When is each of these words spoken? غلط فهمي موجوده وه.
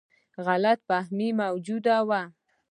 غلط 0.45 0.79
فهمي 0.89 1.29
موجوده 1.41 1.97
وه. 2.09 2.21